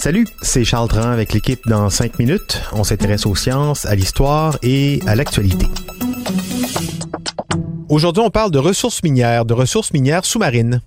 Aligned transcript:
Salut, 0.00 0.26
c'est 0.42 0.64
Charles 0.64 0.88
Dran 0.88 1.10
avec 1.10 1.32
l'équipe 1.32 1.60
dans 1.68 1.88
5 1.88 2.18
minutes. 2.18 2.60
On 2.72 2.82
s'intéresse 2.82 3.26
aux 3.26 3.36
sciences, 3.36 3.86
à 3.86 3.94
l'histoire 3.94 4.58
et 4.64 5.00
à 5.06 5.14
l'actualité. 5.14 5.66
Aujourd'hui, 7.88 8.24
on 8.26 8.30
parle 8.30 8.50
de 8.50 8.58
ressources 8.58 9.04
minières, 9.04 9.44
de 9.44 9.54
ressources 9.54 9.92
minières 9.92 10.24
sous-marines. 10.24 10.80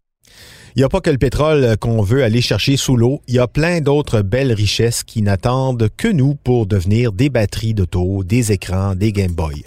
Il 0.75 0.79
n'y 0.79 0.83
a 0.83 0.89
pas 0.89 1.01
que 1.01 1.09
le 1.09 1.17
pétrole 1.17 1.75
qu'on 1.77 2.01
veut 2.01 2.23
aller 2.23 2.41
chercher 2.41 2.77
sous 2.77 2.95
l'eau, 2.95 3.21
il 3.27 3.35
y 3.35 3.39
a 3.39 3.47
plein 3.47 3.81
d'autres 3.81 4.21
belles 4.21 4.53
richesses 4.53 5.03
qui 5.03 5.21
n'attendent 5.21 5.89
que 5.97 6.07
nous 6.07 6.35
pour 6.35 6.65
devenir 6.65 7.11
des 7.11 7.29
batteries 7.29 7.73
d'auto, 7.73 8.23
des 8.23 8.53
écrans, 8.53 8.95
des 8.95 9.11
Game 9.11 9.33
Boy. 9.33 9.65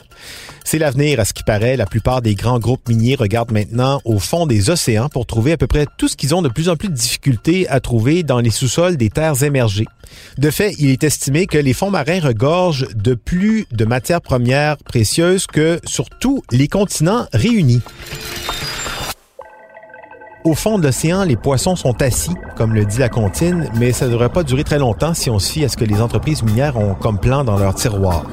C'est 0.64 0.78
l'avenir, 0.78 1.20
à 1.20 1.26
ce 1.26 1.34
qui 1.34 1.42
paraît. 1.42 1.76
La 1.76 1.84
plupart 1.84 2.22
des 2.22 2.34
grands 2.34 2.58
groupes 2.58 2.88
miniers 2.88 3.16
regardent 3.16 3.52
maintenant 3.52 4.00
au 4.06 4.18
fond 4.18 4.46
des 4.46 4.70
océans 4.70 5.10
pour 5.10 5.26
trouver 5.26 5.52
à 5.52 5.56
peu 5.58 5.66
près 5.66 5.86
tout 5.98 6.08
ce 6.08 6.16
qu'ils 6.16 6.34
ont 6.34 6.40
de 6.40 6.48
plus 6.48 6.70
en 6.70 6.76
plus 6.76 6.88
de 6.88 6.94
difficultés 6.94 7.68
à 7.68 7.80
trouver 7.80 8.22
dans 8.22 8.40
les 8.40 8.50
sous-sols 8.50 8.96
des 8.96 9.10
terres 9.10 9.42
émergées. 9.42 9.86
De 10.38 10.50
fait, 10.50 10.74
il 10.78 10.88
est 10.88 11.04
estimé 11.04 11.46
que 11.46 11.58
les 11.58 11.74
fonds 11.74 11.90
marins 11.90 12.20
regorgent 12.20 12.88
de 12.94 13.12
plus 13.14 13.66
de 13.72 13.84
matières 13.84 14.22
premières 14.22 14.78
précieuses 14.78 15.46
que 15.46 15.80
sur 15.84 16.08
tous 16.08 16.42
les 16.50 16.68
continents 16.68 17.26
réunis. 17.34 17.82
Au 20.44 20.52
fond 20.52 20.78
de 20.78 20.84
l'océan, 20.84 21.24
les 21.24 21.36
poissons 21.36 21.74
sont 21.74 22.02
assis, 22.02 22.34
comme 22.54 22.74
le 22.74 22.84
dit 22.84 22.98
la 22.98 23.08
comptine, 23.08 23.70
mais 23.76 23.92
ça 23.92 24.04
ne 24.04 24.10
devrait 24.10 24.28
pas 24.28 24.42
durer 24.42 24.62
très 24.62 24.78
longtemps 24.78 25.14
si 25.14 25.30
on 25.30 25.38
se 25.38 25.50
fie 25.50 25.64
à 25.64 25.70
ce 25.70 25.78
que 25.78 25.86
les 25.86 26.02
entreprises 26.02 26.42
minières 26.42 26.76
ont 26.76 26.94
comme 26.94 27.18
plan 27.18 27.44
dans 27.44 27.56
leur 27.56 27.74
tiroir. 27.74 28.26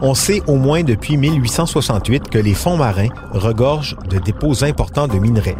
On 0.00 0.14
sait 0.14 0.42
au 0.46 0.54
moins 0.54 0.84
depuis 0.84 1.16
1868 1.16 2.28
que 2.28 2.38
les 2.38 2.54
fonds 2.54 2.76
marins 2.76 3.08
regorgent 3.32 3.96
de 4.08 4.18
dépôts 4.18 4.62
importants 4.62 5.08
de 5.08 5.18
minerais. 5.18 5.56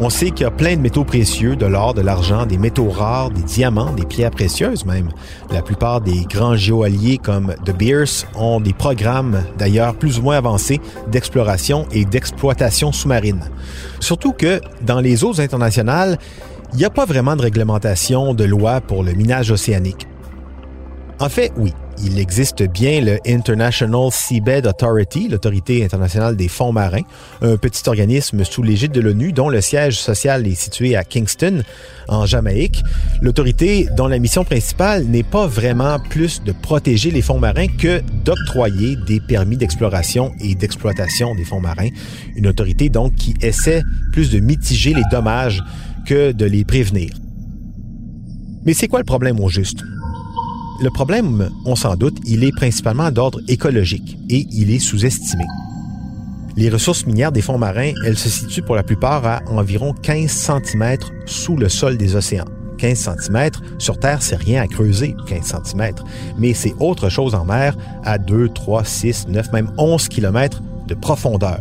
On 0.00 0.08
sait 0.08 0.30
qu'il 0.30 0.44
y 0.44 0.46
a 0.46 0.50
plein 0.50 0.76
de 0.76 0.80
métaux 0.80 1.04
précieux, 1.04 1.54
de 1.54 1.66
l'or, 1.66 1.92
de 1.92 2.00
l'argent, 2.00 2.46
des 2.46 2.56
métaux 2.56 2.88
rares, 2.88 3.30
des 3.30 3.42
diamants, 3.42 3.92
des 3.92 4.06
pierres 4.06 4.30
précieuses 4.30 4.86
même. 4.86 5.10
La 5.50 5.60
plupart 5.60 6.00
des 6.00 6.24
grands 6.24 6.56
géoalliés 6.56 7.18
comme 7.18 7.54
De 7.66 7.72
Beers 7.72 8.24
ont 8.34 8.58
des 8.58 8.72
programmes 8.72 9.42
d'ailleurs 9.58 9.94
plus 9.94 10.18
ou 10.18 10.22
moins 10.22 10.38
avancés 10.38 10.80
d'exploration 11.08 11.86
et 11.92 12.06
d'exploitation 12.06 12.90
sous-marine. 12.90 13.50
Surtout 14.00 14.32
que 14.32 14.62
dans 14.80 15.00
les 15.00 15.24
eaux 15.24 15.40
internationales, 15.40 16.18
il 16.72 16.78
n'y 16.78 16.86
a 16.86 16.90
pas 16.90 17.04
vraiment 17.04 17.36
de 17.36 17.42
réglementation 17.42 18.32
de 18.32 18.44
loi 18.44 18.80
pour 18.80 19.04
le 19.04 19.12
minage 19.12 19.50
océanique. 19.50 20.08
En 21.20 21.28
fait, 21.28 21.52
oui, 21.56 21.72
il 22.02 22.18
existe 22.18 22.64
bien 22.64 23.00
le 23.00 23.18
International 23.24 24.10
Seabed 24.10 24.66
Authority, 24.66 25.28
l'autorité 25.28 25.84
internationale 25.84 26.34
des 26.34 26.48
fonds 26.48 26.72
marins, 26.72 27.02
un 27.40 27.56
petit 27.56 27.88
organisme 27.88 28.42
sous 28.44 28.64
l'égide 28.64 28.90
de 28.90 29.00
l'ONU 29.00 29.32
dont 29.32 29.48
le 29.48 29.60
siège 29.60 29.96
social 29.96 30.44
est 30.46 30.56
situé 30.56 30.96
à 30.96 31.04
Kingston, 31.04 31.62
en 32.08 32.26
Jamaïque. 32.26 32.82
L'autorité 33.22 33.86
dont 33.96 34.08
la 34.08 34.18
mission 34.18 34.44
principale 34.44 35.04
n'est 35.04 35.22
pas 35.22 35.46
vraiment 35.46 36.00
plus 36.00 36.42
de 36.42 36.50
protéger 36.50 37.12
les 37.12 37.22
fonds 37.22 37.38
marins 37.38 37.68
que 37.68 38.02
d'octroyer 38.24 38.96
des 39.06 39.20
permis 39.20 39.56
d'exploration 39.56 40.32
et 40.40 40.56
d'exploitation 40.56 41.36
des 41.36 41.44
fonds 41.44 41.60
marins. 41.60 41.90
Une 42.34 42.48
autorité 42.48 42.88
donc 42.88 43.14
qui 43.14 43.34
essaie 43.40 43.82
plus 44.12 44.30
de 44.30 44.40
mitiger 44.40 44.92
les 44.92 45.04
dommages 45.12 45.62
que 46.06 46.32
de 46.32 46.44
les 46.44 46.64
prévenir. 46.64 47.10
Mais 48.64 48.74
c'est 48.74 48.88
quoi 48.88 48.98
le 48.98 49.04
problème 49.04 49.38
au 49.38 49.48
juste? 49.48 49.84
Le 50.80 50.90
problème, 50.90 51.50
on 51.64 51.76
s'en 51.76 51.94
doute, 51.94 52.18
il 52.24 52.42
est 52.42 52.50
principalement 52.50 53.12
d'ordre 53.12 53.40
écologique 53.46 54.18
et 54.28 54.46
il 54.50 54.72
est 54.72 54.80
sous-estimé. 54.80 55.44
Les 56.56 56.68
ressources 56.68 57.06
minières 57.06 57.30
des 57.30 57.42
fonds 57.42 57.58
marins, 57.58 57.92
elles 58.04 58.18
se 58.18 58.28
situent 58.28 58.62
pour 58.62 58.74
la 58.74 58.82
plupart 58.82 59.24
à 59.24 59.40
environ 59.48 59.92
15 59.92 60.30
cm 60.30 60.96
sous 61.26 61.56
le 61.56 61.68
sol 61.68 61.96
des 61.96 62.16
océans. 62.16 62.44
15 62.78 63.10
cm, 63.20 63.50
sur 63.78 63.98
Terre, 63.98 64.20
c'est 64.20 64.36
rien 64.36 64.62
à 64.62 64.66
creuser, 64.66 65.14
15 65.28 65.54
cm, 65.64 65.94
mais 66.38 66.54
c'est 66.54 66.74
autre 66.80 67.08
chose 67.08 67.36
en 67.36 67.44
mer 67.44 67.76
à 68.02 68.18
2, 68.18 68.48
3, 68.48 68.84
6, 68.84 69.28
9, 69.28 69.52
même 69.52 69.70
11 69.78 70.08
km 70.08 70.60
de 70.88 70.94
profondeur. 70.94 71.60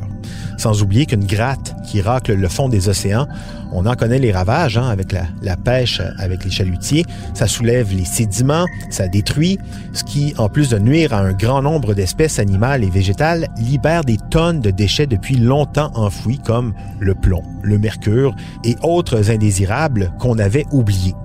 Sans 0.57 0.81
oublier 0.81 1.05
qu'une 1.05 1.25
gratte 1.25 1.75
qui 1.85 2.01
racle 2.01 2.33
le 2.33 2.47
fond 2.47 2.69
des 2.69 2.89
océans, 2.89 3.27
on 3.71 3.85
en 3.85 3.95
connaît 3.95 4.19
les 4.19 4.31
ravages 4.31 4.77
hein, 4.77 4.87
avec 4.87 5.11
la, 5.11 5.23
la, 5.41 5.57
pêche, 5.57 6.01
avec 6.19 6.43
les 6.43 6.51
chalutiers. 6.51 7.05
Ça 7.33 7.47
soulève 7.47 7.91
les 7.91 8.05
sédiments, 8.05 8.65
ça 8.89 9.07
détruit, 9.07 9.57
ce 9.93 10.03
qui, 10.03 10.33
en 10.37 10.49
plus 10.49 10.69
de 10.69 10.77
nuire 10.77 11.13
à 11.13 11.19
un 11.19 11.33
grand 11.33 11.61
nombre 11.61 11.93
d'espèces 11.93 12.39
animales 12.39 12.83
et 12.83 12.89
végétales, 12.89 13.47
libère 13.57 14.03
des 14.03 14.17
tonnes 14.29 14.59
de 14.59 14.69
déchets 14.69 15.07
depuis 15.07 15.35
longtemps 15.35 15.91
enfouis 15.95 16.39
comme 16.39 16.73
le 16.99 17.15
plomb, 17.15 17.43
le 17.63 17.79
mercure 17.79 18.35
et 18.63 18.75
autres 18.83 19.31
indésirables 19.31 20.11
qu'on 20.19 20.37
avait 20.37 20.65
oubliés 20.71 21.15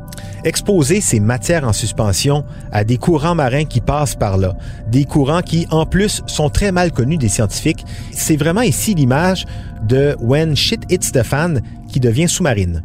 exposer 0.45 1.01
ces 1.01 1.21
matières 1.21 1.65
en 1.65 1.73
suspension 1.73 2.45
à 2.73 2.85
des 2.85 2.97
courants 2.97 3.35
marins 3.35 3.65
qui 3.65 3.81
passent 3.81 4.15
par 4.17 4.39
là, 4.39 4.57
des 4.91 5.05
courants 5.05 5.43
qui 5.43 5.67
en 5.71 5.87
plus 5.87 6.23
sont 6.27 6.51
très 6.51 6.73
mal 6.73 6.93
connus 6.93 7.19
des 7.19 7.29
scientifiques. 7.29 7.85
C'est 8.13 8.37
vraiment 8.37 8.63
ici 8.63 8.95
l'image 8.95 9.47
de 9.87 10.17
When 10.21 10.57
Shit 10.57 10.91
Hits 10.91 11.13
the 11.13 11.23
Fan 11.23 11.63
qui 11.89 12.01
devient 12.01 12.29
sous-marine. 12.29 12.83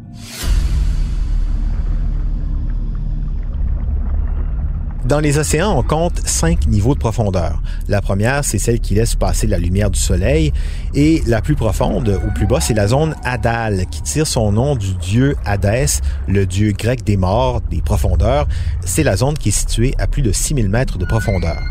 Dans 5.05 5.19
les 5.19 5.37
océans, 5.37 5.77
on 5.77 5.83
compte 5.83 6.21
cinq 6.25 6.65
niveaux 6.65 6.93
de 6.93 6.99
profondeur. 6.99 7.61
La 7.89 8.01
première, 8.01 8.45
c'est 8.45 8.57
celle 8.57 8.79
qui 8.79 8.95
laisse 8.95 9.15
passer 9.15 9.47
la 9.47 9.57
lumière 9.57 9.89
du 9.89 9.99
soleil. 9.99 10.53
Et 10.93 11.21
la 11.27 11.41
plus 11.41 11.55
profonde, 11.55 12.21
au 12.25 12.31
plus 12.33 12.47
bas, 12.47 12.61
c'est 12.61 12.73
la 12.73 12.87
zone 12.87 13.13
Hadal, 13.25 13.85
qui 13.87 14.01
tire 14.01 14.25
son 14.25 14.53
nom 14.53 14.77
du 14.77 14.93
dieu 14.93 15.35
Hadès, 15.43 15.99
le 16.29 16.45
dieu 16.45 16.71
grec 16.71 17.03
des 17.03 17.17
morts, 17.17 17.59
des 17.69 17.81
profondeurs. 17.81 18.47
C'est 18.85 19.03
la 19.03 19.17
zone 19.17 19.37
qui 19.37 19.49
est 19.49 19.51
située 19.51 19.93
à 19.97 20.07
plus 20.07 20.21
de 20.21 20.31
6000 20.31 20.69
mètres 20.69 20.97
de 20.97 21.05
profondeur. 21.05 21.61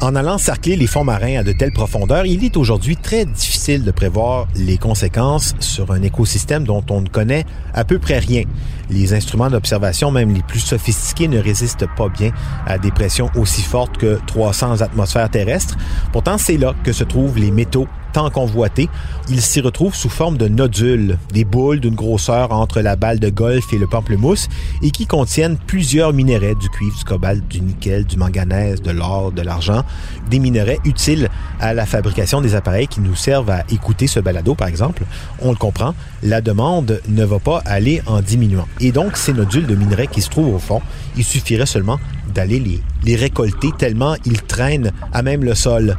En 0.00 0.14
allant 0.14 0.38
cercler 0.38 0.76
les 0.76 0.86
fonds 0.86 1.02
marins 1.02 1.40
à 1.40 1.42
de 1.42 1.50
telles 1.50 1.72
profondeurs, 1.72 2.24
il 2.24 2.44
est 2.44 2.56
aujourd'hui 2.56 2.96
très 2.96 3.24
difficile 3.24 3.82
de 3.82 3.90
prévoir 3.90 4.46
les 4.54 4.78
conséquences 4.78 5.56
sur 5.58 5.90
un 5.90 6.02
écosystème 6.02 6.62
dont 6.62 6.84
on 6.88 7.00
ne 7.00 7.08
connaît 7.08 7.44
à 7.74 7.82
peu 7.82 7.98
près 7.98 8.20
rien. 8.20 8.44
Les 8.90 9.12
instruments 9.12 9.50
d'observation, 9.50 10.12
même 10.12 10.32
les 10.32 10.42
plus 10.42 10.60
sophistiqués, 10.60 11.26
ne 11.26 11.40
résistent 11.40 11.88
pas 11.96 12.08
bien 12.08 12.30
à 12.64 12.78
des 12.78 12.92
pressions 12.92 13.28
aussi 13.34 13.62
fortes 13.62 13.98
que 13.98 14.20
300 14.28 14.82
atmosphères 14.82 15.30
terrestres. 15.30 15.76
Pourtant, 16.12 16.38
c'est 16.38 16.58
là 16.58 16.74
que 16.84 16.92
se 16.92 17.02
trouvent 17.02 17.36
les 17.36 17.50
métaux 17.50 17.88
tant 18.12 18.30
convoités. 18.30 18.88
Ils 19.28 19.42
s'y 19.42 19.60
retrouvent 19.60 19.94
sous 19.94 20.08
forme 20.08 20.36
de 20.36 20.48
nodules, 20.48 21.18
des 21.32 21.44
boules 21.44 21.80
d'une 21.80 21.94
grosseur 21.94 22.52
entre 22.52 22.80
la 22.80 22.96
balle 22.96 23.18
de 23.18 23.30
golf 23.30 23.72
et 23.72 23.78
le 23.78 23.86
pamplemousse 23.86 24.48
et 24.82 24.90
qui 24.90 25.06
contiennent 25.06 25.56
plusieurs 25.56 26.12
minéraux, 26.12 26.54
du 26.54 26.68
cuivre, 26.68 26.96
du 26.96 27.04
cobalt, 27.04 27.46
du 27.48 27.60
nickel, 27.60 28.04
du 28.04 28.16
manganèse, 28.16 28.82
de 28.82 28.90
l'or, 28.90 29.32
de 29.32 29.42
l'argent, 29.42 29.82
des 30.30 30.38
minéraux 30.38 30.80
utiles 30.84 31.28
à 31.60 31.74
la 31.74 31.86
fabrication 31.86 32.40
des 32.40 32.54
appareils 32.54 32.88
qui 32.88 33.00
nous 33.00 33.14
servent 33.14 33.50
à 33.50 33.64
écouter 33.70 34.06
ce 34.06 34.20
balado, 34.20 34.54
par 34.54 34.68
exemple. 34.68 35.04
On 35.40 35.50
le 35.50 35.56
comprend, 35.56 35.94
la 36.22 36.40
demande 36.40 37.00
ne 37.08 37.24
va 37.24 37.38
pas 37.38 37.62
aller 37.64 38.02
en 38.06 38.20
diminuant. 38.20 38.68
Et 38.80 38.92
donc, 38.92 39.16
ces 39.16 39.32
nodules 39.32 39.66
de 39.66 39.74
minerais 39.74 40.06
qui 40.06 40.22
se 40.22 40.30
trouvent 40.30 40.54
au 40.54 40.58
fond, 40.58 40.82
il 41.16 41.24
suffirait 41.24 41.66
seulement 41.66 41.98
d'aller 42.34 42.60
les, 42.60 42.80
les 43.04 43.16
récolter 43.16 43.70
tellement 43.76 44.14
ils 44.24 44.42
traînent 44.42 44.92
à 45.12 45.22
même 45.22 45.44
le 45.44 45.54
sol. 45.54 45.96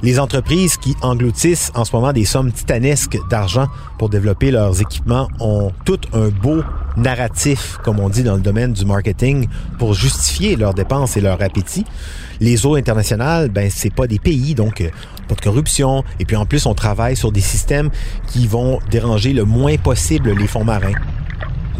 Les 0.00 0.20
entreprises 0.20 0.76
qui 0.76 0.94
engloutissent 1.02 1.72
en 1.74 1.84
ce 1.84 1.94
moment 1.94 2.12
des 2.12 2.24
sommes 2.24 2.52
titanesques 2.52 3.18
d'argent 3.28 3.66
pour 3.98 4.08
développer 4.08 4.52
leurs 4.52 4.80
équipements 4.80 5.28
ont 5.40 5.72
tout 5.84 5.98
un 6.12 6.28
beau 6.28 6.62
narratif, 6.96 7.78
comme 7.82 7.98
on 7.98 8.08
dit 8.08 8.22
dans 8.22 8.36
le 8.36 8.40
domaine 8.40 8.72
du 8.72 8.84
marketing, 8.84 9.48
pour 9.76 9.94
justifier 9.94 10.54
leurs 10.54 10.74
dépenses 10.74 11.16
et 11.16 11.20
leur 11.20 11.42
appétit. 11.42 11.84
Les 12.38 12.64
eaux 12.64 12.76
internationales, 12.76 13.48
ben 13.48 13.70
c'est 13.74 13.92
pas 13.92 14.06
des 14.06 14.20
pays, 14.20 14.54
donc 14.54 14.80
euh, 14.80 14.90
pas 15.26 15.34
de 15.34 15.40
corruption. 15.40 16.04
Et 16.20 16.24
puis 16.24 16.36
en 16.36 16.46
plus, 16.46 16.66
on 16.66 16.74
travaille 16.74 17.16
sur 17.16 17.32
des 17.32 17.40
systèmes 17.40 17.90
qui 18.28 18.46
vont 18.46 18.78
déranger 18.92 19.32
le 19.32 19.44
moins 19.44 19.76
possible 19.78 20.30
les 20.30 20.46
fonds 20.46 20.64
marins. 20.64 20.94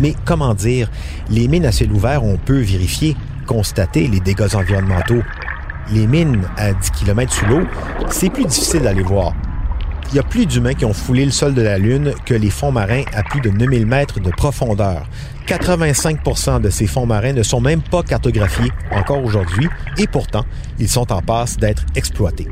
Mais 0.00 0.14
comment 0.25 0.55
dire, 0.55 0.91
les 1.31 1.47
mines 1.47 1.67
à 1.67 1.73
ciel 1.73 1.93
ouvert, 1.93 2.25
on 2.25 2.37
peut 2.37 2.61
vérifier, 2.61 3.17
constater 3.47 4.09
les 4.09 4.21
dégâts 4.21 4.55
environnementaux. 4.55 5.23
Les 5.90 6.06
mines 6.06 6.43
à 6.58 6.75
10 6.75 6.90
km 6.90 7.32
sous 7.32 7.46
l'eau, 7.46 7.62
c'est 8.11 8.29
plus 8.29 8.44
difficile 8.44 8.82
d'aller 8.82 9.02
voir. 9.02 9.32
il 10.11 10.17
y 10.17 10.19
a 10.19 10.23
plus 10.23 10.46
d'humains 10.46 10.75
qui 10.75 10.85
ont 10.85 10.93
foulé 10.93 11.25
le 11.25 11.31
sol 11.31 11.55
de 11.55 11.62
la 11.62 11.79
Lune 11.79 12.12
que 12.26 12.35
les 12.35 12.50
fonds 12.50 12.73
marins 12.73 13.05
à 13.14 13.23
plus 13.23 13.40
de 13.40 13.50
9000 13.50 13.87
mètres 13.87 14.20
de 14.20 14.31
profondeur. 14.31 15.06
85% 15.46 16.61
de 16.61 16.69
ces 16.69 16.87
fonds 16.87 17.06
marins 17.06 17.32
ne 17.32 17.43
sont 17.43 17.61
même 17.61 17.81
pas 17.81 18.02
cartographiés 18.02 18.70
encore 18.93 19.25
aujourd'hui 19.25 19.69
et 19.96 20.06
pourtant, 20.06 20.44
ils 20.79 20.88
sont 20.88 21.11
en 21.11 21.23
passe 21.23 21.56
d'être 21.56 21.85
exploités. 21.94 22.49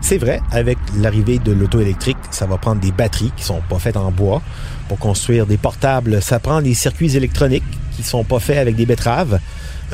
C'est 0.00 0.18
vrai, 0.18 0.40
avec 0.52 0.76
l'arrivée 0.98 1.38
de 1.38 1.52
l'auto 1.52 1.80
électrique, 1.80 2.18
ça 2.30 2.46
va 2.46 2.58
prendre 2.58 2.80
des 2.80 2.92
batteries 2.92 3.32
qui 3.36 3.44
sont 3.44 3.62
pas 3.68 3.78
faites 3.78 3.96
en 3.96 4.10
bois. 4.10 4.42
Pour 4.88 4.98
construire 4.98 5.46
des 5.46 5.56
portables, 5.56 6.20
ça 6.20 6.38
prend 6.38 6.60
des 6.60 6.74
circuits 6.74 7.16
électroniques 7.16 7.64
qui 7.96 8.02
sont 8.02 8.24
pas 8.24 8.38
faits 8.38 8.58
avec 8.58 8.76
des 8.76 8.84
betteraves. 8.84 9.38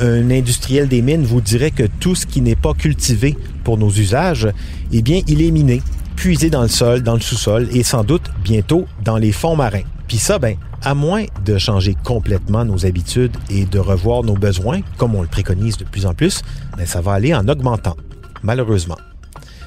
Un 0.01 0.31
industriel 0.31 0.87
des 0.87 1.03
mines 1.03 1.23
vous 1.23 1.41
dirait 1.41 1.69
que 1.69 1.83
tout 1.99 2.15
ce 2.15 2.25
qui 2.25 2.41
n'est 2.41 2.55
pas 2.55 2.73
cultivé 2.73 3.37
pour 3.63 3.77
nos 3.77 3.91
usages, 3.91 4.49
eh 4.91 5.03
bien, 5.03 5.21
il 5.27 5.43
est 5.43 5.51
miné, 5.51 5.83
puisé 6.15 6.49
dans 6.49 6.63
le 6.63 6.69
sol, 6.69 7.03
dans 7.03 7.13
le 7.13 7.19
sous-sol 7.19 7.69
et 7.71 7.83
sans 7.83 8.03
doute 8.03 8.23
bientôt 8.43 8.87
dans 9.03 9.17
les 9.17 9.31
fonds 9.31 9.55
marins. 9.55 9.83
Puis 10.07 10.17
ça, 10.17 10.39
ben, 10.39 10.55
à 10.81 10.95
moins 10.95 11.25
de 11.45 11.59
changer 11.59 11.95
complètement 12.03 12.65
nos 12.65 12.87
habitudes 12.87 13.37
et 13.51 13.65
de 13.65 13.77
revoir 13.77 14.23
nos 14.23 14.33
besoins, 14.33 14.79
comme 14.97 15.13
on 15.13 15.21
le 15.21 15.27
préconise 15.27 15.77
de 15.77 15.83
plus 15.83 16.07
en 16.07 16.15
plus, 16.15 16.41
ben, 16.77 16.87
ça 16.87 16.99
va 16.99 17.13
aller 17.13 17.35
en 17.35 17.47
augmentant, 17.47 17.95
malheureusement. 18.41 18.97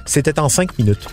C'était 0.04 0.40
en 0.40 0.48
cinq 0.48 0.76
minutes. 0.80 1.06